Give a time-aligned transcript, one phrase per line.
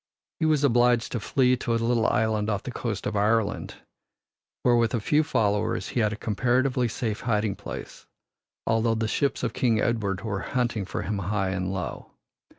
[0.39, 3.75] He was obliged to flee to a little island off the coast of Ireland,
[4.63, 8.07] where with a few followers he had a comparatively safe hiding place,
[8.65, 12.13] although the ships of King Edward were hunting for him high and low.